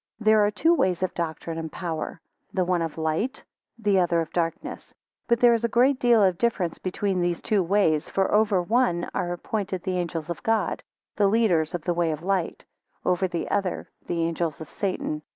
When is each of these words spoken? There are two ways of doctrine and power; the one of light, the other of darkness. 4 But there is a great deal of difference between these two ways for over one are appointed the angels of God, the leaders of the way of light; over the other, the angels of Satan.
There 0.19 0.43
are 0.43 0.49
two 0.49 0.73
ways 0.73 1.03
of 1.03 1.13
doctrine 1.13 1.59
and 1.59 1.71
power; 1.71 2.19
the 2.51 2.65
one 2.65 2.81
of 2.81 2.97
light, 2.97 3.43
the 3.77 3.99
other 3.99 4.19
of 4.19 4.33
darkness. 4.33 4.87
4 4.89 4.95
But 5.27 5.39
there 5.41 5.53
is 5.53 5.63
a 5.63 5.67
great 5.67 5.99
deal 5.99 6.23
of 6.23 6.39
difference 6.39 6.79
between 6.79 7.21
these 7.21 7.39
two 7.39 7.61
ways 7.61 8.09
for 8.09 8.33
over 8.33 8.63
one 8.63 9.07
are 9.13 9.31
appointed 9.31 9.83
the 9.83 9.99
angels 9.99 10.27
of 10.31 10.41
God, 10.41 10.81
the 11.17 11.27
leaders 11.27 11.75
of 11.75 11.83
the 11.83 11.93
way 11.93 12.09
of 12.09 12.23
light; 12.23 12.65
over 13.05 13.27
the 13.27 13.47
other, 13.51 13.91
the 14.07 14.23
angels 14.23 14.59
of 14.59 14.71
Satan. 14.71 15.21